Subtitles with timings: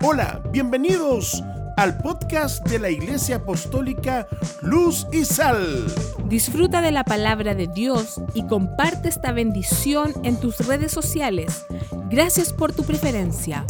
[0.00, 1.42] Hola, bienvenidos
[1.76, 4.28] al podcast de la Iglesia Apostólica
[4.62, 5.86] Luz y Sal.
[6.28, 11.66] Disfruta de la palabra de Dios y comparte esta bendición en tus redes sociales.
[12.10, 13.64] Gracias por tu preferencia.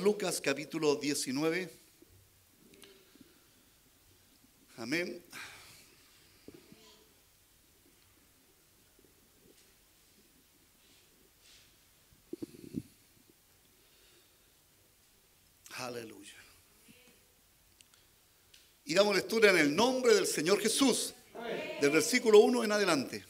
[0.00, 1.70] Lucas, capítulo 19.
[4.76, 5.22] Amén.
[15.78, 16.32] Aleluya.
[18.84, 21.14] Y damos lectura en el nombre del Señor Jesús,
[21.80, 23.24] del versículo 1 en adelante,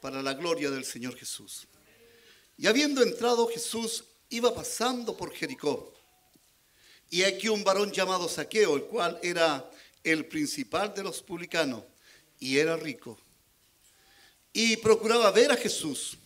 [0.00, 1.66] para la gloria del Señor Jesús.
[2.56, 5.92] Y habiendo entrado Jesús, iba pasando por Jericó.
[7.10, 9.70] Y aquí un varón llamado Saqueo, el cual era
[10.02, 11.84] el principal de los publicanos
[12.40, 13.18] y era rico.
[14.52, 16.16] Y procuraba ver a Jesús,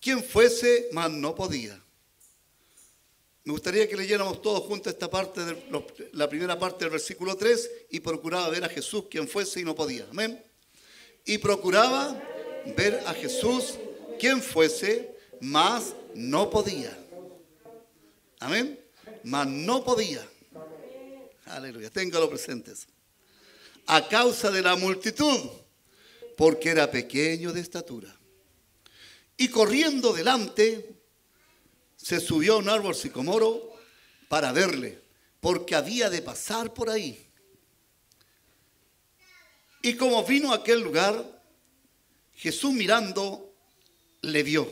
[0.00, 1.80] quien fuese, mas no podía.
[3.44, 5.56] Me gustaría que leyéramos todos juntos esta parte, de
[6.12, 9.74] la primera parte del versículo 3, y procuraba ver a Jesús, quien fuese y no
[9.74, 10.06] podía.
[10.10, 10.42] Amén.
[11.24, 12.20] Y procuraba
[12.76, 13.74] ver a Jesús,
[14.18, 17.05] quien fuese, mas no podía.
[18.40, 18.78] Amén.
[19.24, 20.26] Mas no podía.
[21.46, 21.90] Aleluya.
[21.90, 22.86] Téngalo presentes.
[23.86, 25.50] A causa de la multitud,
[26.36, 28.14] porque era pequeño de estatura.
[29.36, 30.96] Y corriendo delante,
[31.96, 33.76] se subió a un árbol sicomoro
[34.28, 35.00] para verle,
[35.40, 37.26] porque había de pasar por ahí.
[39.82, 41.42] Y como vino a aquel lugar,
[42.34, 43.54] Jesús mirando,
[44.22, 44.68] le vio.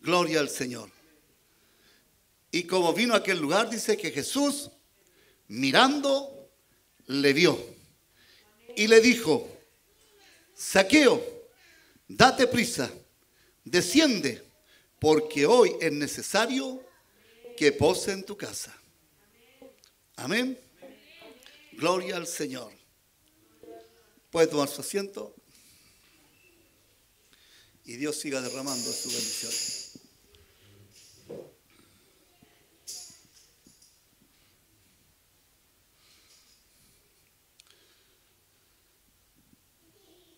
[0.00, 0.90] Gloria al Señor.
[2.54, 4.70] Y como vino a aquel lugar, dice que Jesús,
[5.48, 6.50] mirando,
[7.06, 7.58] le vio.
[8.76, 9.48] Y le dijo,
[10.54, 11.48] Saqueo,
[12.06, 12.92] date prisa,
[13.64, 14.42] desciende,
[14.98, 16.84] porque hoy es necesario
[17.56, 18.76] que pose en tu casa.
[20.16, 20.58] Amén.
[21.72, 22.70] Gloria al Señor.
[24.30, 25.34] Puede tomar su asiento.
[27.84, 29.81] Y Dios siga derramando su bendición.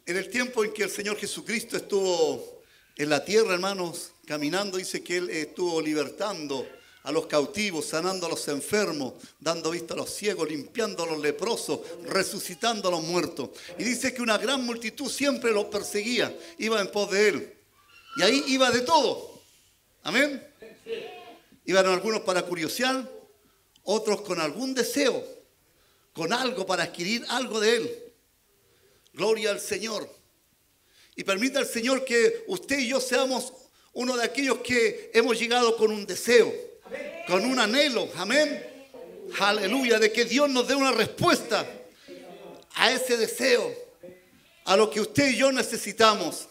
[0.07, 2.63] En el tiempo en que el Señor Jesucristo estuvo
[2.97, 6.69] en la tierra, hermanos, caminando, dice que Él estuvo libertando
[7.05, 11.21] a los cautivos, sanando a los enfermos, dando vista a los ciegos, limpiando a los
[11.21, 13.51] leprosos, resucitando a los muertos.
[13.79, 17.55] Y dice que una gran multitud siempre los perseguía, iba en pos de Él.
[18.19, 19.41] Y ahí iba de todo.
[20.03, 20.47] Amén.
[21.65, 23.11] Iban algunos para curiosear,
[23.85, 25.25] otros con algún deseo,
[26.13, 28.04] con algo para adquirir algo de Él.
[29.15, 30.09] Gloria al Señor.
[31.17, 33.53] Y permita al Señor que usted y yo seamos
[33.93, 36.53] uno de aquellos que hemos llegado con un deseo,
[37.29, 38.09] con un anhelo.
[38.17, 38.67] Amén.
[39.39, 40.01] Aleluya.
[40.01, 41.65] De que Dios nos dé una respuesta
[42.75, 43.73] a ese deseo,
[44.65, 46.49] a lo que usted y yo necesitamos.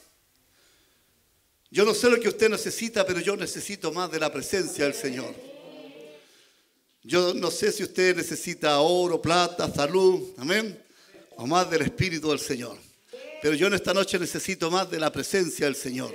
[1.70, 4.94] Yo no sé lo que usted necesita, pero yo necesito más de la presencia del
[4.94, 5.36] Señor.
[7.02, 10.30] Yo no sé si usted necesita oro, plata, salud.
[10.38, 10.83] Amén
[11.38, 12.78] o más del Espíritu del Señor.
[13.42, 16.14] Pero yo en esta noche necesito más de la presencia del Señor.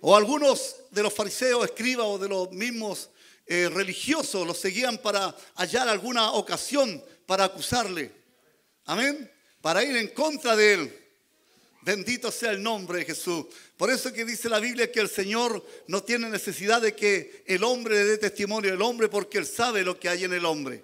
[0.00, 3.10] O algunos de los fariseos, escribas o de los mismos
[3.46, 8.10] eh, religiosos los seguían para hallar alguna ocasión para acusarle.
[8.86, 9.30] Amén.
[9.60, 10.98] Para ir en contra de él.
[11.82, 13.46] Bendito sea el nombre de Jesús.
[13.76, 17.62] Por eso que dice la Biblia que el Señor no tiene necesidad de que el
[17.62, 20.82] hombre le dé testimonio del hombre porque Él sabe lo que hay en el hombre.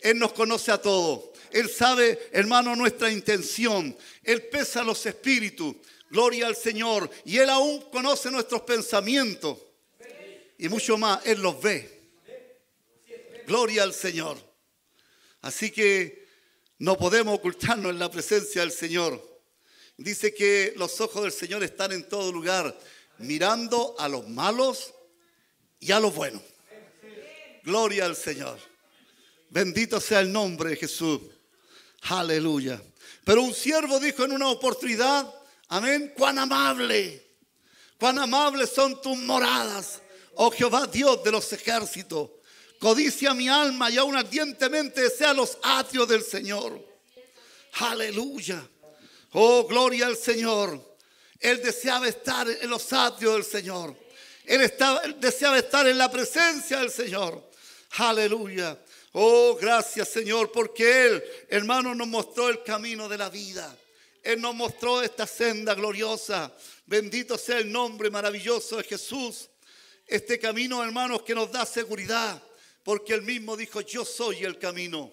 [0.00, 1.30] Él nos conoce a todos.
[1.52, 3.96] Él sabe, hermano, nuestra intención.
[4.22, 5.76] Él pesa los espíritus.
[6.10, 7.10] Gloria al Señor.
[7.24, 9.58] Y Él aún conoce nuestros pensamientos.
[10.58, 11.98] Y mucho más, Él los ve.
[13.46, 14.38] Gloria al Señor.
[15.40, 16.26] Así que
[16.78, 19.26] no podemos ocultarnos en la presencia del Señor.
[19.96, 22.78] Dice que los ojos del Señor están en todo lugar,
[23.18, 24.94] mirando a los malos
[25.80, 26.42] y a los buenos.
[27.64, 28.58] Gloria al Señor.
[29.50, 31.20] Bendito sea el nombre de Jesús.
[32.02, 32.80] Aleluya.
[33.24, 35.32] Pero un siervo dijo en una oportunidad,
[35.68, 37.36] amén, cuán amable,
[37.98, 40.00] cuán amables son tus moradas,
[40.34, 42.30] oh Jehová Dios de los ejércitos.
[42.78, 46.80] Codicia mi alma y aún ardientemente desea los atrios del Señor.
[47.80, 48.66] Aleluya.
[49.32, 50.96] Oh, gloria al Señor.
[51.40, 53.96] Él deseaba estar en los atrios del Señor.
[54.44, 57.50] Él, estaba, él deseaba estar en la presencia del Señor.
[57.98, 58.78] Aleluya.
[59.12, 63.76] Oh, gracias Señor, porque Él, hermano, nos mostró el camino de la vida.
[64.22, 66.54] Él nos mostró esta senda gloriosa.
[66.86, 69.48] Bendito sea el nombre maravilloso de Jesús.
[70.06, 72.42] Este camino, hermanos, que nos da seguridad,
[72.82, 75.12] porque Él mismo dijo, yo soy el camino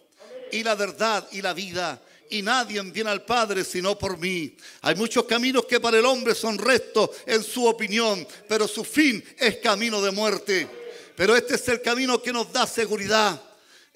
[0.51, 2.01] y la verdad y la vida.
[2.29, 4.57] Y nadie viene al Padre sino por mí.
[4.81, 9.23] Hay muchos caminos que para el hombre son rectos en su opinión, pero su fin
[9.37, 10.67] es camino de muerte.
[11.15, 13.41] Pero este es el camino que nos da seguridad.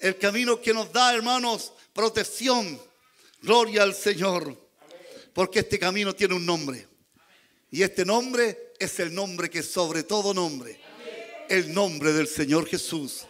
[0.00, 2.80] El camino que nos da, hermanos, protección.
[3.42, 4.56] Gloria al Señor.
[5.34, 6.88] Porque este camino tiene un nombre.
[7.70, 10.80] Y este nombre es el nombre que sobre todo nombre.
[11.48, 13.26] El nombre del Señor Jesús.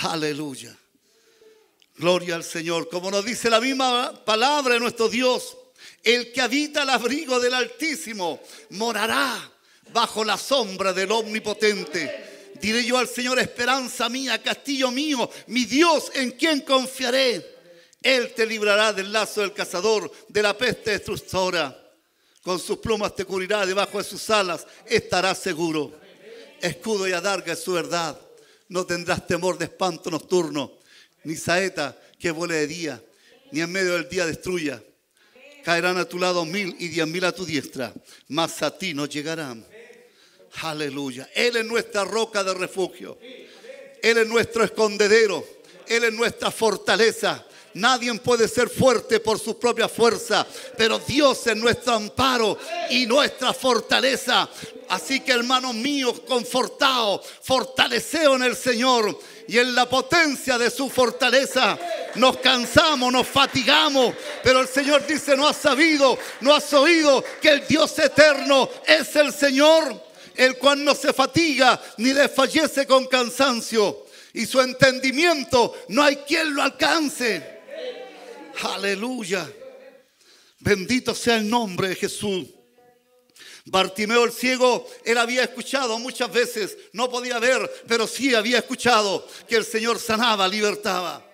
[0.00, 0.76] Aleluya.
[1.96, 2.88] Gloria al Señor.
[2.88, 5.56] Como nos dice la misma palabra de nuestro Dios.
[6.02, 8.40] El que habita el abrigo del Altísimo
[8.70, 9.52] morará
[9.92, 12.33] bajo la sombra del Omnipotente.
[12.64, 17.44] Diré yo al Señor, esperanza mía, castillo mío, mi Dios en quien confiaré.
[18.00, 21.78] Él te librará del lazo del cazador, de la peste destructora.
[22.42, 25.92] Con sus plumas te cubrirá, debajo de sus alas estarás seguro.
[26.58, 28.18] Escudo y adarga es su verdad.
[28.70, 30.72] No tendrás temor de espanto nocturno,
[31.24, 33.04] ni saeta que vuele de día,
[33.52, 34.82] ni en medio del día destruya.
[35.64, 37.92] Caerán a tu lado mil y diez mil a tu diestra,
[38.28, 39.73] mas a ti no llegarán.
[40.62, 41.28] Aleluya.
[41.34, 43.18] Él es nuestra roca de refugio.
[44.02, 45.44] Él es nuestro escondedero.
[45.86, 47.44] Él es nuestra fortaleza.
[47.74, 50.46] Nadie puede ser fuerte por su propia fuerza,
[50.78, 52.56] pero Dios es nuestro amparo
[52.88, 54.48] y nuestra fortaleza.
[54.90, 59.18] Así que hermanos míos, confortados, fortaleceos en el Señor
[59.48, 61.76] y en la potencia de su fortaleza.
[62.14, 64.14] Nos cansamos, nos fatigamos,
[64.44, 69.16] pero el Señor dice, no has sabido, no has oído que el Dios eterno es
[69.16, 70.00] el Señor,
[70.36, 74.06] el cual no se fatiga ni desfallece con cansancio.
[74.32, 77.60] Y su entendimiento no hay quien lo alcance.
[78.62, 79.50] Aleluya.
[80.60, 82.46] Bendito sea el nombre de Jesús.
[83.66, 89.26] Bartimeo el ciego, él había escuchado muchas veces, no podía ver, pero sí había escuchado
[89.48, 91.24] que el Señor sanaba, libertaba.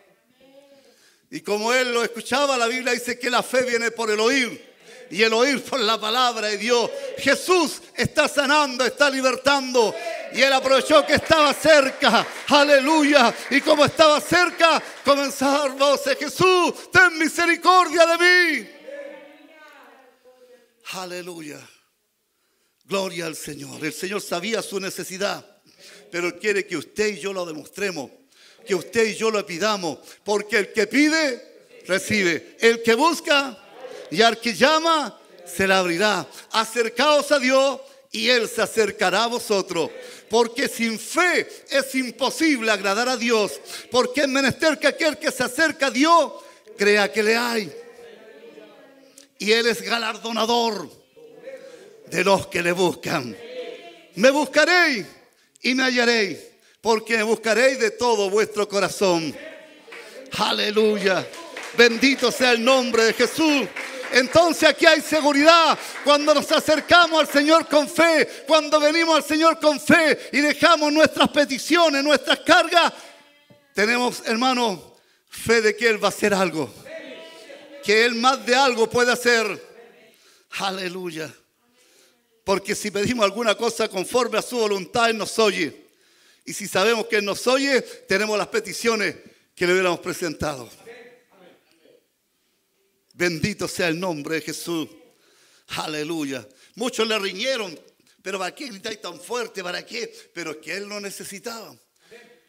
[1.29, 4.70] Y como él lo escuchaba, la Biblia dice que la fe viene por el oír
[5.11, 6.89] y el oír por la palabra de Dios.
[7.19, 9.95] Jesús está sanando, está libertando.
[10.33, 12.27] Y él aprovechó que estaba cerca.
[12.49, 13.35] Aleluya.
[13.51, 16.17] Y como estaba cerca, comenzaron voces.
[16.17, 18.69] Jesús, ten misericordia de mí.
[20.93, 21.59] Aleluya.
[22.85, 23.85] Gloria al Señor.
[23.85, 25.45] El Señor sabía su necesidad.
[26.13, 28.11] Pero quiere que usted y yo lo demostremos.
[28.65, 29.99] Que usted y yo lo pidamos.
[30.25, 32.57] Porque el que pide, recibe.
[32.61, 33.59] El que busca,
[34.11, 36.27] y al que llama, se le abrirá.
[36.53, 37.81] Acercaos a Dios
[38.13, 39.91] y Él se acercará a vosotros.
[40.29, 43.61] Porque sin fe es imposible agradar a Dios.
[43.91, 46.33] Porque es menester que aquel que se acerca a Dios
[46.77, 47.73] crea que le hay.
[49.39, 50.91] Y Él es galardonador
[52.07, 53.37] de los que le buscan.
[54.17, 55.07] Me buscaréis
[55.63, 56.39] y me hallaréis.
[56.81, 59.35] Porque me buscaréis de todo vuestro corazón.
[60.39, 61.27] Aleluya.
[61.77, 63.67] Bendito sea el nombre de Jesús.
[64.13, 69.59] Entonces aquí hay seguridad cuando nos acercamos al Señor con fe, cuando venimos al Señor
[69.61, 72.93] con fe y dejamos nuestras peticiones, nuestras cargas.
[73.75, 74.97] Tenemos, hermano,
[75.29, 76.73] fe de que Él va a hacer algo.
[77.85, 79.71] Que Él más de algo puede hacer.
[80.59, 81.33] Aleluya.
[82.45, 85.89] Porque si pedimos alguna cosa conforme a su voluntad, Él nos oye.
[86.45, 89.15] Y si sabemos que Él nos oye, tenemos las peticiones
[89.55, 90.69] que le hubiéramos presentado.
[93.21, 94.89] Bendito sea el nombre de Jesús.
[95.77, 96.49] Aleluya.
[96.77, 97.79] Muchos le riñeron,
[98.23, 99.63] pero ¿para qué gritáis tan fuerte?
[99.63, 100.11] ¿Para qué?
[100.33, 101.77] Pero es que él no necesitaba.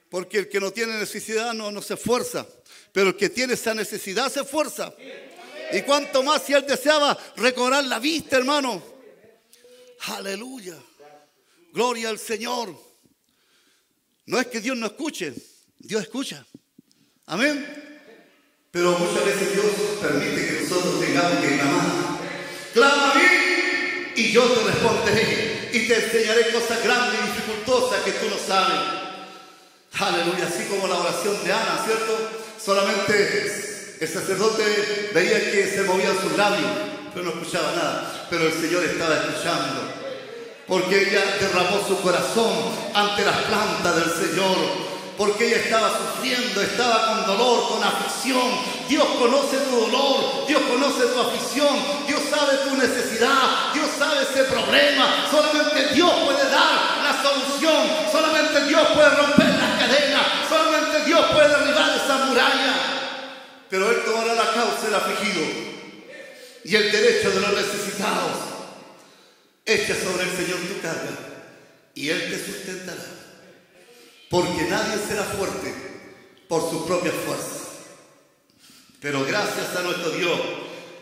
[0.09, 2.47] Porque el que no tiene necesidad no, no se esfuerza.
[2.93, 4.95] Pero el que tiene esa necesidad se esfuerza.
[5.73, 8.81] Y cuanto más si él deseaba recobrar la vista, hermano.
[10.07, 10.81] Aleluya.
[11.73, 12.73] Gloria al Señor.
[14.25, 15.33] No es que Dios no escuche,
[15.79, 16.45] Dios escucha.
[17.25, 17.90] Amén.
[18.71, 19.65] Pero muchas veces Dios
[20.01, 21.85] permite que nosotros tengamos que clamar.
[22.73, 28.11] Clama a mí y yo te responderé y te enseñaré cosas grandes y dificultosas que
[28.11, 28.79] tú no sabes.
[29.99, 32.17] Aleluya, así como la oración de Ana, ¿cierto?
[32.63, 36.71] Solamente el sacerdote veía que se movían sus labios,
[37.13, 38.27] pero no escuchaba nada.
[38.29, 39.81] Pero el Señor estaba escuchando.
[40.65, 42.53] Porque ella derramó su corazón
[42.93, 44.90] ante las plantas del Señor
[45.21, 48.41] porque ella estaba sufriendo, estaba con dolor, con aflicción.
[48.89, 54.45] Dios conoce tu dolor, Dios conoce tu aflicción, Dios sabe tu necesidad, Dios sabe ese
[54.45, 55.27] problema.
[55.29, 61.49] Solamente Dios puede dar la solución, solamente Dios puede romper las cadenas, solamente Dios puede
[61.49, 62.73] derribar esa muralla.
[63.69, 65.41] Pero Él tomará la causa del afligido
[66.63, 68.37] y el derecho de los necesitados.
[69.67, 71.13] Echa sobre el Señor tu carga
[71.93, 73.20] y Él te sustentará.
[74.31, 75.73] Porque nadie será fuerte
[76.47, 77.67] por sus propias fuerzas.
[79.01, 80.39] Pero gracias a nuestro Dios,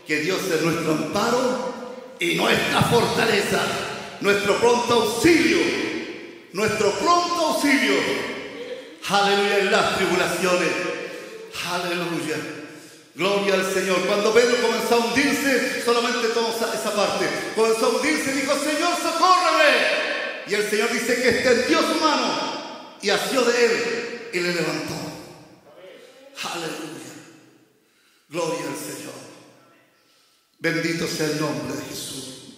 [0.07, 3.61] que Dios es nuestro amparo y nuestra fortaleza,
[4.21, 5.59] nuestro pronto auxilio,
[6.53, 7.93] nuestro pronto auxilio.
[9.07, 10.69] Aleluya en las tribulaciones.
[11.71, 12.37] Aleluya.
[13.13, 13.99] Gloria al Señor.
[14.07, 17.29] Cuando Pedro comenzó a hundirse, solamente tomó esa parte.
[17.55, 20.47] Comenzó a hundirse y dijo, Señor, socórreme.
[20.47, 22.58] Y el Señor dice que extendió su mano
[23.01, 24.95] y asió de él y le levantó.
[26.43, 26.99] Aleluya.
[28.29, 29.13] Gloria al Señor.
[30.59, 32.55] Bendito sea el nombre de Jesús.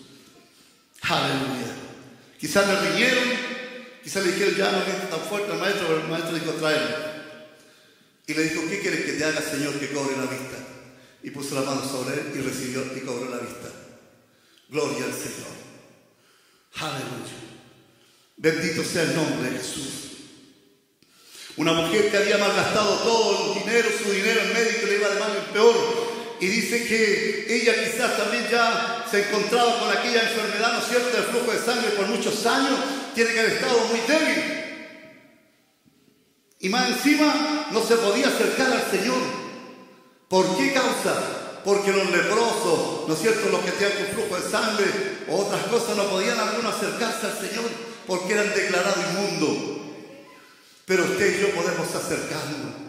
[1.01, 1.75] Aleluya.
[2.39, 3.23] Quizás le riñeron,
[4.03, 7.11] quizás le dijeron, ya no es tan fuerte el maestro, pero el maestro dijo, tráelo.
[8.27, 10.57] Y le dijo, ¿qué quieres que te haga, Señor, que cobre la vista?
[11.23, 13.69] Y puso la mano sobre él y recibió y cobró la vista.
[14.69, 15.51] Gloria al Señor.
[16.77, 17.41] Aleluya.
[18.37, 20.10] Bendito sea el nombre de Jesús.
[21.57, 25.19] Una mujer que había malgastado todo el dinero, su dinero en médico le iba de
[25.19, 25.75] mal en peor.
[26.39, 31.15] Y dice que ella quizás también ya se encontraba con aquella enfermedad, ¿no es cierto?,
[31.15, 32.79] del flujo de sangre por muchos años.
[33.13, 34.61] Tiene que haber estado muy débil.
[36.61, 39.21] Y más encima no se podía acercar al Señor.
[40.29, 41.59] ¿Por qué causa?
[41.65, 44.85] Porque los leprosos, ¿no es cierto?, los que tenían un flujo de sangre
[45.27, 47.69] o otras cosas, no podían algunos acercarse al Señor
[48.07, 49.80] porque eran declarados inmundos.
[50.85, 52.81] Pero usted y yo podemos acercarnos.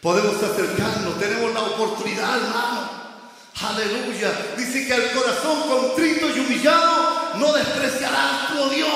[0.00, 2.90] Podemos acercarnos, tenemos la oportunidad, hermano.
[3.62, 4.32] Aleluya.
[4.56, 8.88] Dice que al corazón contrito y humillado no despreciarás tu Dios.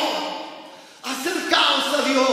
[1.02, 2.28] Acercaos a Dios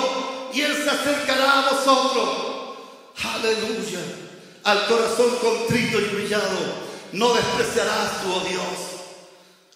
[0.53, 2.75] y Él se acercará a vosotros.
[3.23, 3.99] Aleluya.
[4.63, 6.57] Al corazón contrito y humillado
[7.13, 8.94] no despreciarás tu Dios.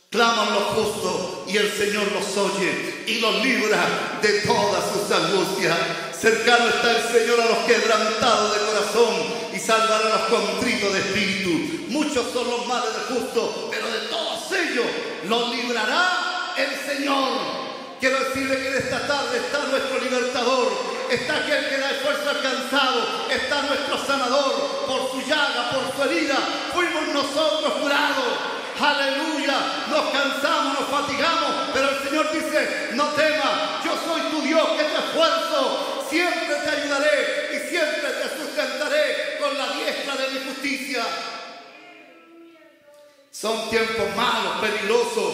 [0.10, 5.78] Claman los justos y el Señor los oye y los libra de todas sus angustias.
[6.20, 9.16] Cercano está el Señor a los quebrantados de corazón
[9.54, 11.86] y salvará a los contritos de espíritu.
[11.89, 14.88] Muchos son los males del justo, pero de todos ellos
[15.28, 17.30] los librará el Señor.
[18.00, 20.72] Quiero decirle que en esta tarde está nuestro libertador,
[21.12, 24.56] está aquel que da esfuerzo alcanzado, está nuestro sanador.
[24.88, 26.38] Por su llaga, por su herida,
[26.74, 28.59] fuimos nosotros curados.
[28.80, 34.68] Aleluya, nos cansamos, nos fatigamos, pero el Señor dice, no temas, yo soy tu Dios
[34.70, 40.46] que te esfuerzo, siempre te ayudaré y siempre te sustentaré con la diestra de mi
[40.46, 41.04] justicia.
[43.32, 45.34] Son tiempos malos, peligrosos,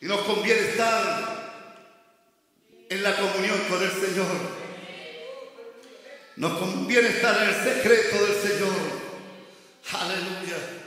[0.00, 1.40] y nos conviene estar
[2.88, 4.60] en la comunión con el Señor.
[6.36, 8.74] Nos conviene estar en el secreto del Señor.
[9.92, 10.79] Aleluya.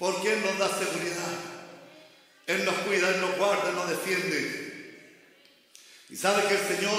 [0.00, 1.28] Porque Él nos da seguridad.
[2.46, 4.70] Él nos cuida, Él nos guarda, Él nos defiende.
[6.08, 6.98] Y sabe que el Señor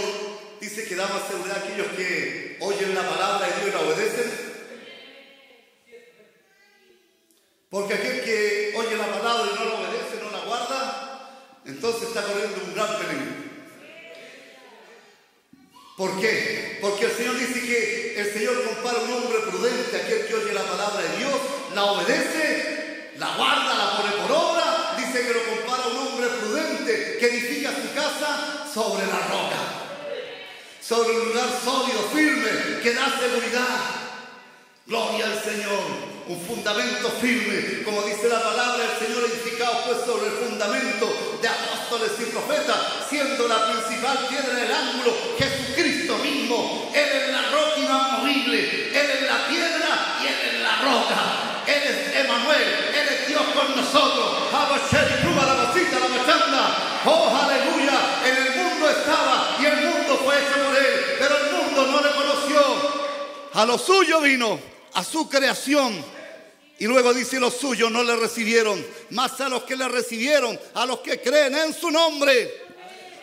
[0.61, 3.81] dice que da más seguridad a aquellos que oyen la palabra de Dios y la
[3.81, 4.51] obedecen.
[7.71, 12.21] Porque aquel que oye la palabra y no la obedece, no la guarda, entonces está
[12.21, 13.41] corriendo un gran peligro.
[15.97, 16.77] ¿Por qué?
[16.81, 20.53] Porque el Señor dice que el Señor compara a un hombre prudente, aquel que oye
[20.53, 21.33] la palabra de Dios,
[21.73, 22.80] la obedece,
[23.21, 24.95] la guarda, la pone por obra.
[24.97, 29.61] Dice que lo compara a un hombre prudente que edifica su casa sobre la roca,
[30.81, 33.77] sobre un lugar sólido, firme, que da seguridad.
[34.87, 40.27] Gloria al Señor un fundamento firme, como dice la palabra, el Señor edificado pues sobre
[40.27, 42.77] el fundamento de apóstoles y profetas,
[43.09, 46.89] siendo la principal piedra del ángulo Jesucristo mismo.
[46.93, 51.51] Él es la roca inamovible, Él es la piedra y Él es la roca.
[51.67, 52.00] Él es
[53.91, 54.31] Dios con nosotros.
[57.03, 57.99] Oh, aleluya.
[58.25, 62.01] En el mundo estaba y el mundo fue hecho por Él, pero el mundo no
[62.01, 62.61] le conoció.
[63.53, 64.59] A lo suyo vino,
[64.93, 66.03] a su creación
[66.77, 70.85] y luego dice, los suyos no le recibieron, más a los que le recibieron, a
[70.85, 72.71] los que creen en su nombre.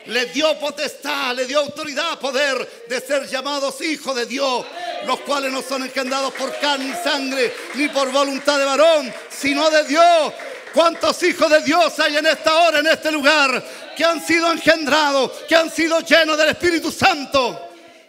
[0.06, 4.64] Le dio potestad, le dio autoridad, poder de ser llamados hijos de Dios,
[5.06, 9.68] los cuales no son engendrados por carne y sangre, ni por voluntad de varón, sino
[9.70, 10.32] de Dios.
[10.78, 13.64] ¿Cuántos hijos de Dios hay en esta hora, en este lugar,
[13.96, 17.60] que han sido engendrados, que han sido llenos del Espíritu Santo?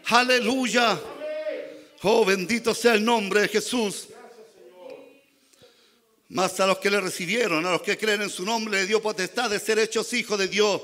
[0.05, 0.95] Aleluya.
[2.03, 4.09] Oh, bendito sea el nombre de Jesús.
[6.27, 9.01] Más a los que le recibieron, a los que creen en su nombre, le dio
[9.01, 10.79] potestad de ser hechos hijos de Dios,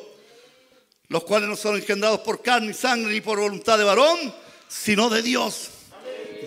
[1.09, 4.33] los cuales no son engendrados por carne y sangre ni por voluntad de varón,
[4.67, 5.69] sino de Dios.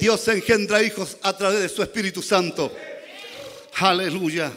[0.01, 2.73] Dios engendra hijos a través de su Espíritu Santo.
[3.77, 4.53] Aleluya.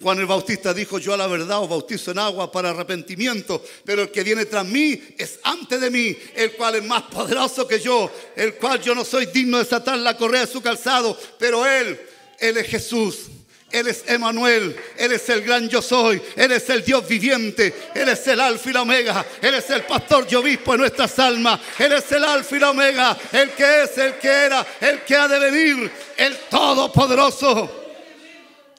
[0.00, 4.02] Juan el Bautista dijo, yo a la verdad os bautizo en agua para arrepentimiento, pero
[4.02, 7.80] el que viene tras mí es antes de mí, el cual es más poderoso que
[7.80, 11.64] yo, el cual yo no soy digno de desatar la correa de su calzado, pero
[11.64, 11.98] él,
[12.38, 13.26] él es Jesús.
[13.70, 18.08] Él es Emanuel, Él es el gran yo soy, Él es el Dios viviente, Él
[18.08, 21.58] es el alfa y la omega, Él es el pastor y obispo de nuestras almas,
[21.80, 25.16] Él es el alfa y la omega, el que es, el que era, el que
[25.16, 27.83] ha de venir, el todopoderoso.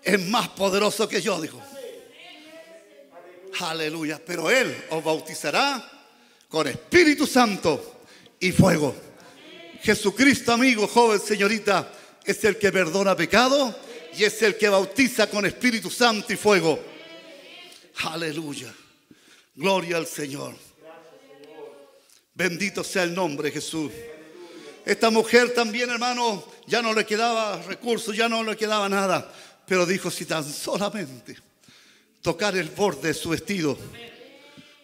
[0.05, 1.59] Es más poderoso que yo, dijo.
[3.59, 4.21] Aleluya.
[4.23, 5.91] Pero Él os bautizará
[6.47, 8.01] con Espíritu Santo
[8.39, 8.95] y fuego.
[9.81, 11.91] Jesucristo, amigo, joven, señorita,
[12.23, 13.75] es el que perdona pecado
[14.15, 16.79] y es el que bautiza con Espíritu Santo y fuego.
[18.03, 18.71] Aleluya.
[19.55, 20.53] Gloria al Señor.
[22.35, 23.91] Bendito sea el nombre de Jesús.
[24.85, 29.31] Esta mujer también, hermano, ya no le quedaba recursos, ya no le quedaba nada.
[29.67, 31.35] Pero dijo, si tan solamente
[32.21, 33.77] tocar el borde de su vestido.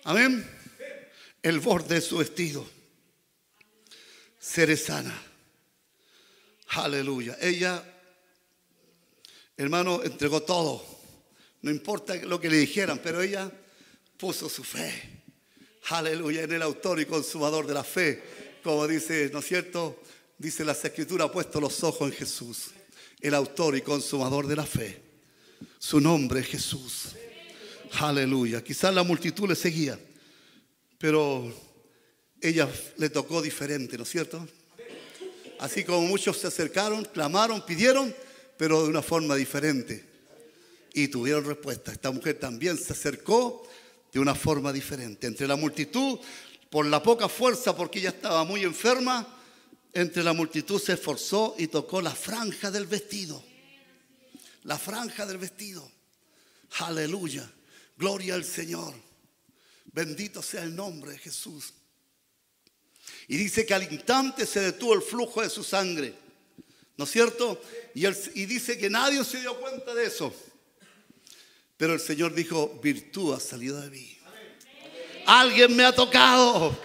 [0.04, 0.48] Amén.
[1.42, 2.68] El borde de su vestido.
[4.40, 5.20] Seré sana.
[6.70, 7.38] Aleluya.
[7.42, 7.84] Ella,
[9.58, 10.86] hermano, entregó todo.
[11.62, 13.52] No importa lo que le dijeran, pero ella
[14.18, 15.24] puso su fe.
[15.90, 16.44] Aleluya.
[16.44, 18.24] En el autor y consumador de la fe.
[18.64, 20.02] Como dice, ¿no es cierto?
[20.38, 22.72] Dice las escrituras, ha puesto los ojos en Jesús
[23.22, 25.01] el autor y consumador de la fe.
[25.80, 27.10] Su nombre es Jesús.
[27.94, 28.63] Aleluya.
[28.63, 30.00] Quizás la multitud le seguía,
[30.98, 31.54] pero
[32.42, 34.48] ella le tocó diferente, ¿no es cierto?
[35.60, 38.13] Así como muchos se acercaron, clamaron, pidieron,
[38.58, 40.04] pero de una forma diferente.
[40.94, 41.92] Y tuvieron respuesta.
[41.92, 43.68] Esta mujer también se acercó
[44.12, 45.28] de una forma diferente.
[45.28, 46.20] Entre la multitud,
[46.70, 49.41] por la poca fuerza, porque ella estaba muy enferma,
[49.94, 53.44] entre la multitud se esforzó y tocó la franja del vestido.
[54.64, 55.90] La franja del vestido.
[56.80, 57.50] Aleluya.
[57.98, 58.94] Gloria al Señor.
[59.92, 61.74] Bendito sea el nombre de Jesús.
[63.27, 66.14] Y dice que al instante se detuvo el flujo de su sangre.
[66.98, 67.62] ¿No es cierto?
[67.94, 68.06] Y,
[68.46, 70.34] dice que nadie se dio cuenta de eso.
[71.77, 74.18] Pero el Señor dijo, virtud ha salido de mí.
[75.25, 76.77] Alguien me ha tocado.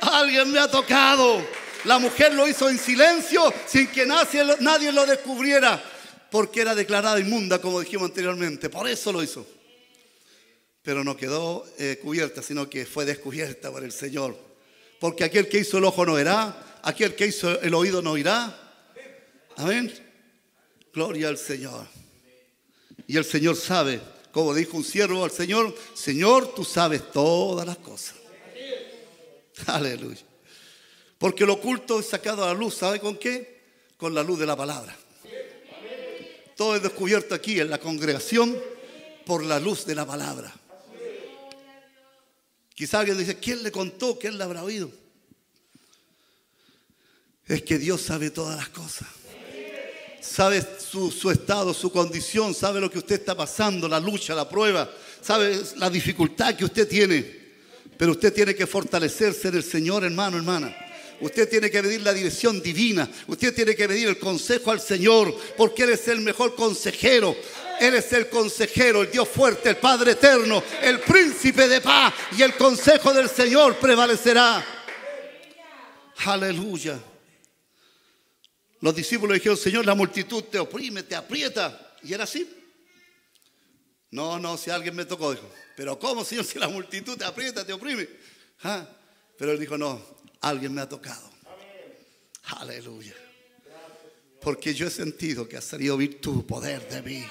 [0.00, 1.44] Alguien me ha tocado.
[1.84, 5.82] La mujer lo hizo en silencio sin que nadie, lo descubriera
[6.30, 8.70] porque era declarada inmunda, como dijimos anteriormente.
[8.70, 9.46] Por eso lo hizo.
[10.82, 14.36] Pero no quedó eh, cubierta, sino que fue descubierta por el Señor.
[15.00, 18.56] Porque aquel que hizo el ojo no verá, aquel que hizo el oído no oirá.
[19.56, 19.92] Amén.
[20.94, 21.86] Gloria al Señor.
[23.06, 27.78] Y el Señor sabe, como dijo un siervo al Señor, Señor, tú sabes todas las
[27.78, 28.14] cosas.
[29.66, 30.31] Aleluya.
[31.22, 33.60] Porque lo oculto es sacado a la luz, ¿sabe con qué?
[33.96, 34.92] Con la luz de la palabra.
[36.56, 38.60] Todo es descubierto aquí en la congregación
[39.24, 40.52] por la luz de la palabra.
[42.74, 44.18] Quizá alguien dice, ¿quién le contó?
[44.18, 44.90] ¿Quién le habrá oído?
[47.46, 49.06] Es que Dios sabe todas las cosas.
[50.20, 54.48] Sabe su, su, estado, su condición, sabe lo que usted está pasando, la lucha, la
[54.48, 57.42] prueba, sabe la dificultad que usted tiene.
[57.96, 60.74] Pero usted tiene que fortalecerse en el Señor, hermano, hermana.
[61.22, 63.08] Usted tiene que pedir la dirección divina.
[63.28, 67.36] Usted tiene que pedir el consejo al Señor, porque Él es el mejor consejero.
[67.80, 72.12] Él es el consejero, el Dios fuerte, el Padre eterno, el príncipe de paz.
[72.36, 74.64] Y el consejo del Señor prevalecerá.
[76.26, 76.98] Aleluya.
[78.80, 81.94] Los discípulos dijeron, Señor, la multitud te oprime, te aprieta.
[82.02, 82.50] Y era así.
[84.10, 85.48] No, no, si alguien me tocó, dijo.
[85.76, 88.08] Pero ¿cómo, Señor, si la multitud te aprieta, te oprime?
[88.64, 88.84] ¿Ah?
[89.38, 90.04] Pero él dijo, no,
[90.42, 91.30] alguien me ha tocado.
[92.44, 93.14] Aleluya.
[94.40, 97.24] Porque yo he sentido que ha salido virtud, poder de mí.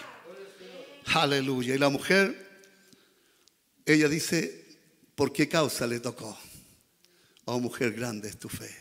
[1.13, 1.76] Aleluya.
[1.76, 2.63] Y la mujer,
[3.86, 4.78] ella dice,
[5.13, 6.38] ¿por qué causa le tocó?
[7.45, 8.74] Oh mujer grande es tu fe.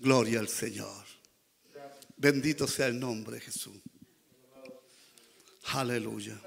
[0.00, 1.06] Gloria al Señor.
[2.16, 3.76] Bendito sea el nombre de Jesús.
[5.72, 6.38] Aleluya.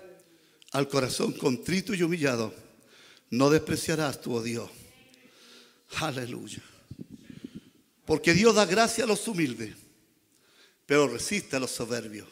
[0.73, 2.53] Al corazón contrito y humillado,
[3.31, 4.69] no despreciarás tu oh Dios.
[5.99, 6.61] Aleluya.
[8.05, 9.75] Porque Dios da gracia a los humildes,
[10.85, 12.27] pero resiste a los soberbios.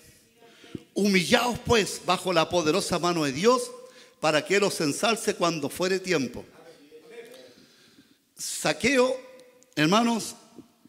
[0.93, 3.71] Humillaos pues bajo la poderosa mano de Dios
[4.19, 6.45] para que Él os ensalce cuando fuere tiempo.
[8.37, 9.29] Saqueo
[9.75, 10.35] hermanos,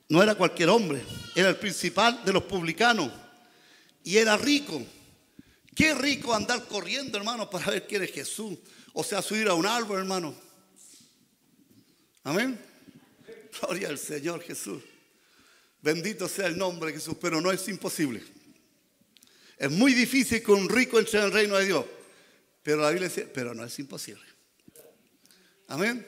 [0.08, 1.02] no era cualquier hombre,
[1.34, 3.12] era el principal de los publicanos
[4.02, 4.82] y era rico.
[5.74, 8.58] Qué rico andar corriendo, hermano, para ver quién es Jesús.
[8.92, 10.34] O sea, subir a un árbol, hermano.
[12.22, 12.58] Amén.
[13.60, 14.82] Gloria al Señor Jesús.
[15.82, 18.22] Bendito sea el nombre de Jesús, pero no es imposible.
[19.56, 21.84] Es muy difícil que un rico entre en el reino de Dios.
[22.62, 24.22] Pero la Biblia dice, pero no es imposible.
[25.68, 26.06] Amén.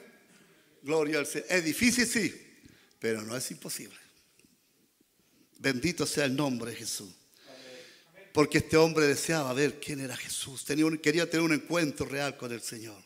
[0.83, 1.47] Gloria al Señor.
[1.49, 2.33] Es difícil, sí,
[2.99, 3.97] pero no es imposible.
[5.57, 7.13] Bendito sea el nombre de Jesús.
[8.33, 10.65] Porque este hombre deseaba ver quién era Jesús.
[10.65, 13.01] Tenía quería tener un encuentro real con el Señor.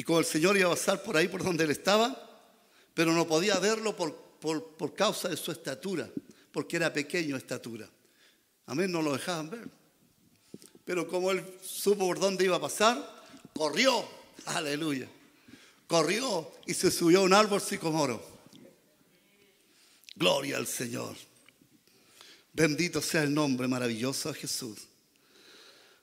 [0.00, 2.16] Y como el Señor iba a pasar por ahí, por donde él estaba,
[2.94, 6.08] pero no podía verlo por, por, causa de su estatura,
[6.50, 7.86] porque era pequeño estatura.
[8.64, 9.68] Amén, no lo dejaban ver.
[10.86, 12.96] Pero como él supo por dónde iba a pasar,
[13.52, 14.02] corrió,
[14.46, 15.06] aleluya,
[15.86, 18.24] corrió y se subió a un árbol sicomoro.
[20.16, 21.14] Gloria al Señor.
[22.54, 24.78] Bendito sea el nombre maravilloso de Jesús.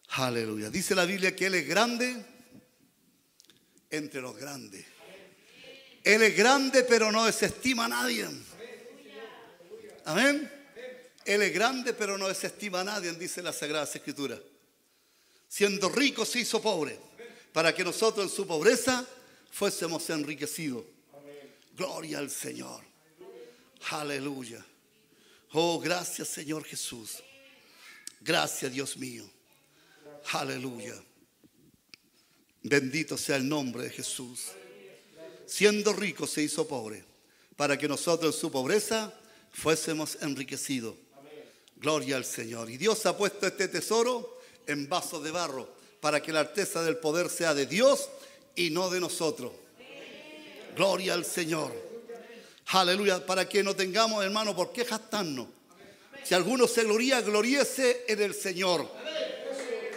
[0.09, 0.69] Aleluya.
[0.69, 2.36] Dice la Biblia que Él es grande
[3.89, 4.85] entre los grandes.
[6.03, 8.27] Él es grande, pero no desestima a nadie.
[10.05, 10.51] Amén.
[11.25, 14.39] Él es grande, pero no desestima a nadie, dice la Sagrada Escritura.
[15.49, 16.97] Siendo rico se hizo pobre,
[17.51, 19.05] para que nosotros en su pobreza
[19.51, 20.85] fuésemos enriquecidos.
[21.75, 22.83] Gloria al Señor.
[23.89, 24.65] Aleluya.
[25.51, 27.23] Oh, gracias Señor Jesús.
[28.21, 29.29] Gracias Dios mío.
[30.31, 30.95] Aleluya.
[32.63, 34.47] Bendito sea el nombre de Jesús
[35.47, 37.03] siendo rico, se hizo pobre,
[37.55, 39.13] para que nosotros en su pobreza
[39.51, 40.95] fuésemos enriquecidos.
[41.77, 42.69] Gloria al Señor.
[42.69, 45.69] Y Dios ha puesto este tesoro en vasos de barro,
[46.01, 48.09] para que la arteza del poder sea de Dios
[48.55, 49.53] y no de nosotros.
[50.75, 51.71] Gloria al Señor.
[52.67, 53.25] Aleluya.
[53.25, 55.47] Para que no tengamos, hermano, por qué jactarnos.
[56.23, 58.87] Si alguno se gloría, gloríese en el Señor.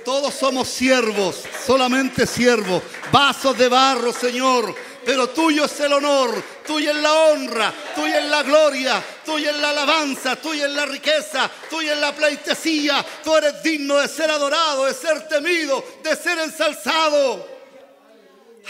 [0.04, 2.82] Todos somos siervos, solamente siervos,
[3.12, 8.26] vasos de barro, Señor pero tuyo es el honor, tuya es la honra, tuya es
[8.26, 13.04] la gloria, tuya es la alabanza, tuya es la riqueza, tuya es la pleitesía.
[13.24, 17.48] Tú eres digno de ser adorado, de ser temido, de ser ensalzado.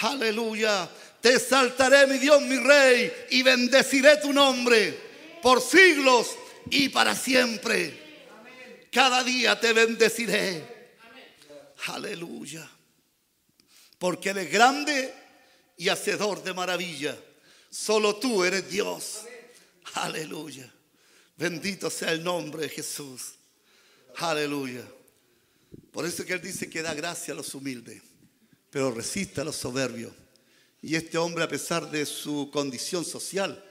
[0.02, 0.88] Aleluya.
[1.20, 4.98] Te exaltaré, mi Dios, mi Rey, y bendeciré tu nombre
[5.42, 6.28] por siglos
[6.70, 7.98] y para siempre.
[8.90, 10.79] Cada día te bendeciré.
[11.86, 12.68] Aleluya.
[13.98, 15.14] Porque eres grande
[15.76, 17.18] y hacedor de maravilla.
[17.70, 19.22] Solo tú eres Dios.
[19.94, 20.72] Aleluya.
[21.36, 23.34] Bendito sea el nombre de Jesús.
[24.16, 24.86] Aleluya.
[25.90, 28.02] Por eso que Él dice que da gracia a los humildes,
[28.70, 30.12] pero resiste a los soberbios.
[30.82, 33.62] Y este hombre, a pesar de su condición social,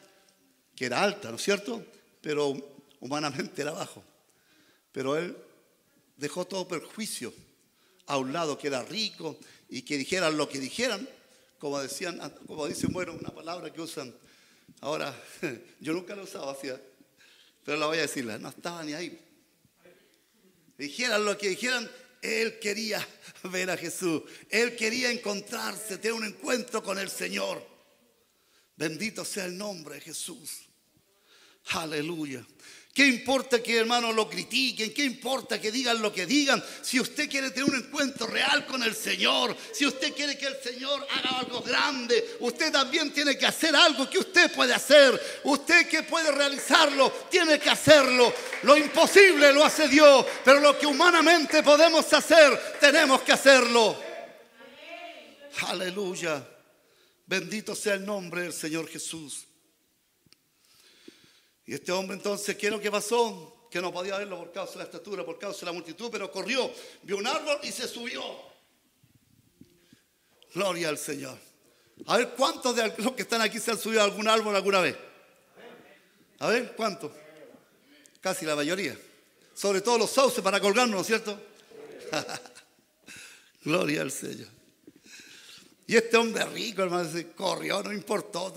[0.76, 1.84] que era alta, ¿no es cierto?
[2.22, 2.56] Pero
[3.00, 4.04] humanamente era bajo.
[4.92, 5.36] Pero él
[6.18, 7.34] dejó todo perjuicio
[8.10, 9.38] a un lado, que era rico
[9.70, 11.08] y que dijeran lo que dijeran,
[11.60, 14.14] como decían, como dicen, bueno, una palabra que usan.
[14.82, 15.16] Ahora,
[15.80, 16.84] yo nunca la ¿eh?
[17.64, 19.20] pero la voy a decir, no estaba ni ahí.
[20.76, 21.90] Dijeran lo que dijeran,
[22.22, 23.06] él quería
[23.44, 24.24] ver a Jesús.
[24.50, 27.64] Él quería encontrarse, tener un encuentro con el Señor.
[28.76, 30.68] Bendito sea el nombre de Jesús.
[31.74, 32.44] Aleluya.
[32.94, 34.94] ¿Qué importa que hermanos lo critiquen?
[34.94, 36.62] ¿Qué importa que digan lo que digan?
[36.82, 40.58] Si usted quiere tener un encuentro real con el Señor, si usted quiere que el
[40.62, 45.40] Señor haga algo grande, usted también tiene que hacer algo que usted puede hacer.
[45.44, 48.34] Usted que puede realizarlo, tiene que hacerlo.
[48.64, 53.96] Lo imposible lo hace Dios, pero lo que humanamente podemos hacer, tenemos que hacerlo.
[55.68, 56.44] Aleluya.
[57.26, 59.46] Bendito sea el nombre del Señor Jesús.
[61.70, 63.68] Y este hombre entonces, ¿qué es lo que pasó?
[63.70, 66.32] Que no podía verlo por causa de la estatura, por causa de la multitud, pero
[66.32, 66.68] corrió,
[67.04, 68.24] vio un árbol y se subió.
[70.56, 71.38] Gloria al Señor.
[72.08, 74.82] A ver, ¿cuántos de los que están aquí se han subido a algún árbol alguna
[74.82, 74.98] vez?
[76.40, 77.12] A ver, ¿cuántos?
[78.20, 78.98] Casi la mayoría.
[79.54, 81.40] Sobre todo los sauces para colgarnos, ¿no es cierto?
[83.64, 84.48] Gloria al Señor.
[85.86, 88.52] Y este hombre rico, hermano, corrió, no importó,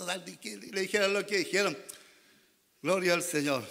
[0.73, 1.77] le dijeron lo que dijeron.
[2.83, 3.65] Gloria al Señor.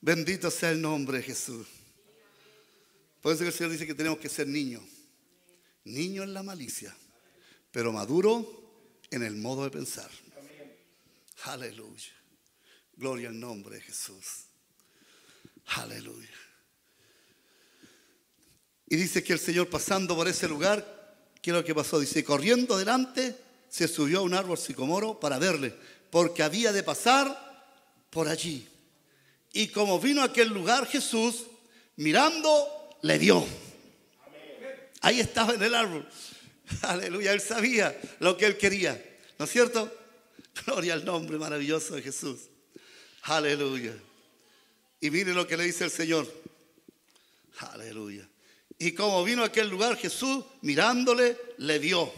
[0.00, 1.66] Bendito sea el nombre de Jesús.
[3.20, 4.84] Por eso el Señor dice que tenemos que ser niños.
[5.84, 6.96] Niño en la malicia,
[7.72, 10.10] pero maduro en el modo de pensar.
[11.44, 12.12] Aleluya.
[12.96, 14.44] Gloria al nombre de Jesús.
[15.76, 16.28] Aleluya.
[18.86, 21.98] Y dice que el Señor pasando por ese lugar, ¿qué es lo que pasó?
[21.98, 23.36] Dice, corriendo delante,
[23.68, 25.74] se subió a un árbol sicomoro para verle,
[26.10, 27.47] porque había de pasar
[28.10, 28.66] por allí.
[29.52, 31.44] Y como vino a aquel lugar Jesús,
[31.96, 33.46] mirando, le dio.
[35.00, 36.08] Ahí estaba en el árbol.
[36.82, 39.02] Aleluya, él sabía lo que él quería.
[39.38, 39.92] ¿No es cierto?
[40.66, 42.40] Gloria al nombre maravilloso de Jesús.
[43.22, 43.96] Aleluya.
[45.00, 46.32] Y mire lo que le dice el Señor.
[47.58, 48.28] Aleluya.
[48.78, 52.12] Y como vino a aquel lugar, Jesús, mirándole, le vio.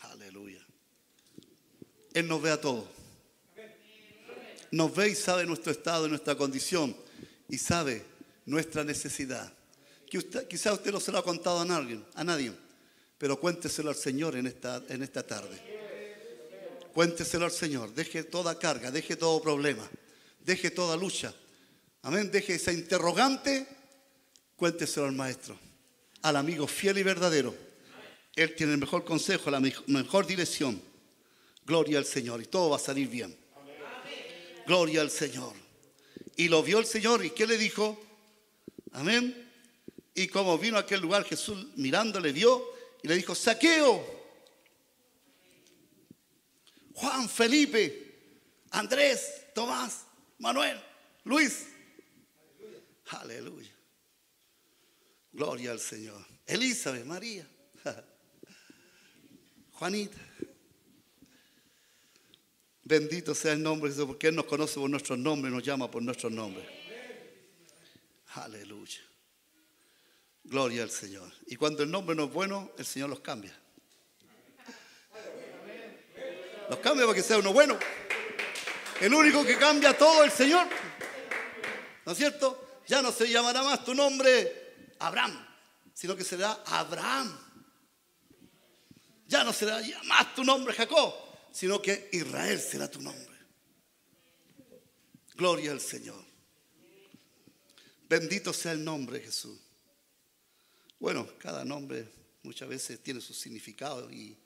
[0.00, 0.64] Aleluya.
[2.12, 2.97] Él nos ve a todos.
[4.70, 6.96] Nos ve y sabe nuestro estado y nuestra condición.
[7.48, 8.04] Y sabe
[8.44, 9.52] nuestra necesidad.
[10.08, 12.52] Que usted, quizá usted no se lo ha contado a nadie, a nadie,
[13.18, 15.60] pero cuénteselo al Señor en esta, en esta tarde.
[16.94, 17.94] Cuénteselo al Señor.
[17.94, 19.88] Deje toda carga, deje todo problema,
[20.44, 21.34] deje toda lucha.
[22.02, 22.30] Amén.
[22.30, 23.66] Deje esa interrogante.
[24.56, 25.58] Cuénteselo al Maestro,
[26.22, 27.54] al amigo fiel y verdadero.
[28.34, 30.80] Él tiene el mejor consejo, la mejor dirección.
[31.66, 32.40] Gloria al Señor.
[32.40, 33.36] Y todo va a salir bien.
[34.68, 35.54] Gloria al Señor.
[36.36, 37.24] Y lo vio el Señor.
[37.24, 37.98] ¿Y qué le dijo?
[38.92, 39.50] Amén.
[40.14, 42.62] Y como vino a aquel lugar, Jesús mirándole vio
[43.02, 44.04] y le dijo, saqueo.
[46.92, 48.18] Juan, Felipe,
[48.72, 50.04] Andrés, Tomás,
[50.38, 50.78] Manuel,
[51.24, 51.68] Luis.
[53.06, 53.74] Aleluya.
[55.32, 56.26] Gloria al Señor.
[56.44, 57.48] Elizabeth, María,
[59.72, 60.27] Juanita.
[62.88, 66.32] Bendito sea el nombre porque Él nos conoce por nuestros nombres, nos llama por nuestros
[66.32, 66.66] nombres.
[68.36, 69.00] Aleluya.
[70.44, 71.30] Gloria al Señor.
[71.48, 73.54] Y cuando el nombre no es bueno, el Señor los cambia.
[76.70, 77.78] Los cambia para que sea uno bueno.
[79.02, 80.66] El único que cambia todo es el Señor.
[82.06, 82.80] ¿No es cierto?
[82.86, 85.46] Ya no se llamará más tu nombre Abraham,
[85.92, 87.38] sino que será Abraham.
[89.26, 93.36] Ya no será más tu nombre Jacob, sino que Israel será tu nombre.
[95.34, 96.24] Gloria al Señor.
[98.08, 99.58] Bendito sea el nombre de Jesús.
[100.98, 102.08] Bueno, cada nombre
[102.42, 104.36] muchas veces tiene su significado y,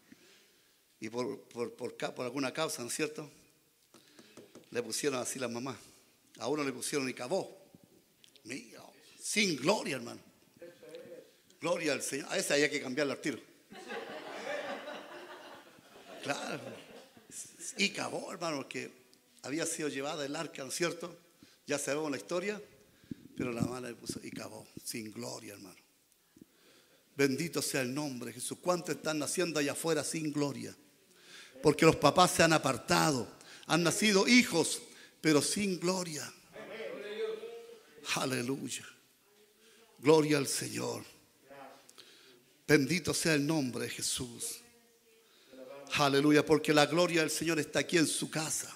[1.10, 3.30] por, por, alguna causa, ¿no es cierto?
[4.70, 5.78] Le pusieron así la mamá.
[6.38, 7.58] A uno le pusieron Icabó.
[8.44, 8.82] Mira,
[9.18, 10.20] sin gloria, hermano.
[11.60, 12.26] Gloria al Señor.
[12.30, 13.38] A ese había que cambiarle al tiro.
[16.22, 16.91] Claro.
[17.78, 18.90] Icabó, hermano, porque
[19.42, 21.16] había sido llevada el arca, ¿no es cierto?
[21.66, 22.60] Ya sabemos la historia,
[23.36, 25.76] pero la mamá le puso Icabó, sin gloria, hermano.
[27.14, 28.58] Bendito sea el nombre de Jesús.
[28.60, 30.74] ¿Cuántos están naciendo allá afuera sin gloria?
[31.62, 33.28] Porque los papás se han apartado.
[33.66, 34.82] Han nacido hijos,
[35.20, 36.32] pero sin gloria.
[38.14, 38.86] Aleluya.
[39.98, 41.04] Gloria al Señor.
[42.66, 44.61] Bendito sea el nombre de Jesús.
[45.94, 48.74] Aleluya, porque la gloria del Señor está aquí en su casa,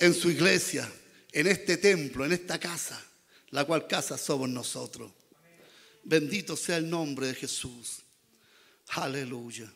[0.00, 0.90] en su iglesia,
[1.30, 3.02] en este templo, en esta casa,
[3.50, 5.10] la cual casa somos nosotros.
[6.04, 7.98] Bendito sea el nombre de Jesús.
[8.88, 9.72] Aleluya.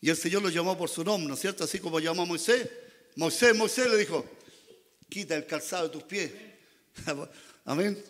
[0.00, 1.64] Y el Señor lo llamó por su nombre, ¿no es cierto?
[1.64, 2.68] Así como llamó a Moisés.
[3.16, 4.24] Moisés, Moisés le dijo,
[5.08, 6.30] quita el calzado de tus pies.
[7.64, 8.02] Amén.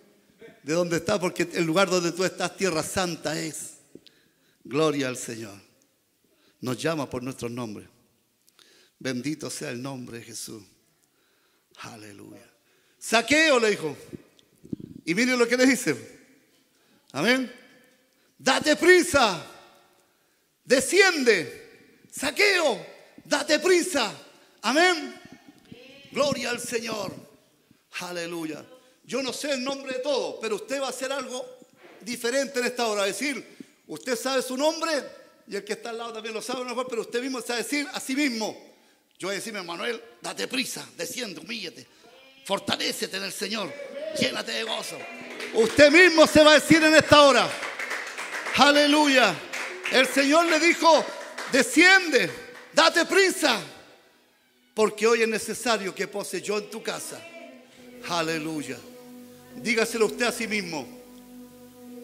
[0.63, 3.77] De dónde está, porque el lugar donde tú estás, tierra santa es.
[4.65, 5.66] Gloria al Señor.
[6.67, 7.87] Nos llama por nuestro nombre.
[8.99, 10.65] Bendito sea el nombre de Jesús.
[11.77, 12.43] Aleluya.
[12.99, 13.97] Saqueo le dijo.
[15.05, 15.97] Y miren lo que le dice.
[17.13, 17.53] Amén.
[18.37, 19.47] Date prisa.
[20.65, 22.01] Desciende.
[22.11, 22.85] Saqueo.
[23.25, 24.13] Date prisa.
[24.63, 25.15] Amén.
[26.11, 27.15] Gloria al Señor.
[28.01, 28.67] Aleluya.
[29.05, 31.47] Yo no sé el nombre de todo, pero usted va a hacer algo
[32.01, 33.05] diferente en esta hora.
[33.05, 36.87] Decir, usted sabe su nombre y el que está al lado también lo sabe, mejor,
[36.89, 38.57] pero usted mismo sabe decir a sí mismo.
[39.19, 41.87] Yo voy a decirme, Manuel, date prisa, desciende, humíllate,
[42.45, 43.73] fortalecete en el Señor,
[44.19, 44.99] llénate de gozo.
[45.55, 47.49] Usted mismo se va a decir en esta hora.
[48.57, 49.35] Aleluya.
[49.93, 51.05] El Señor le dijo,
[51.53, 52.31] desciende,
[52.73, 53.61] date prisa,
[54.75, 57.23] porque hoy es necesario que pose yo en tu casa.
[58.09, 58.77] Aleluya.
[59.57, 60.87] Dígaselo usted a sí mismo.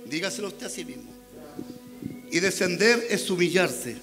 [0.06, 1.11] Dígaselo usted a sí mismo.
[2.32, 3.98] Y descender es humillarse.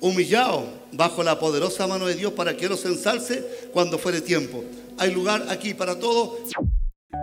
[0.00, 4.64] Humillado bajo la poderosa mano de Dios para que se ensalce cuando fuere tiempo.
[4.96, 6.30] Hay lugar aquí para todos.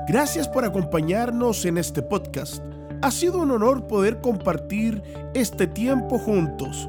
[0.08, 2.62] Gracias por acompañarnos en este podcast.
[3.02, 5.02] Ha sido un honor poder compartir
[5.34, 6.88] este tiempo juntos.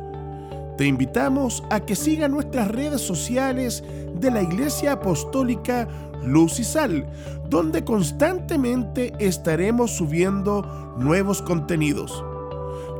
[0.76, 3.82] Te invitamos a que siga nuestras redes sociales
[4.20, 5.88] de la Iglesia Apostólica
[6.22, 7.06] Luz y Sal,
[7.48, 12.22] donde constantemente estaremos subiendo nuevos contenidos.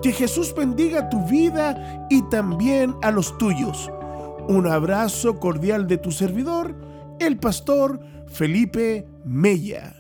[0.03, 3.89] Que Jesús bendiga tu vida y también a los tuyos.
[4.49, 6.75] Un abrazo cordial de tu servidor,
[7.21, 9.95] el pastor Felipe Mella.